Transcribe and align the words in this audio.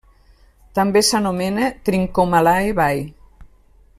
També 0.79 1.03
s'anomena 1.09 1.69
Trincomalee 1.89 2.75
Bay. 2.83 3.07